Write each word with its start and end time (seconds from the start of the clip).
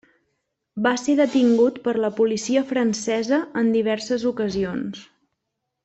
Va 0.85 0.93
ser 1.01 1.13
detingut 1.19 1.77
per 1.89 1.93
la 2.05 2.11
policia 2.21 2.65
francesa 2.73 3.41
en 3.63 3.71
diverses 3.79 4.27
ocasions. 4.35 5.07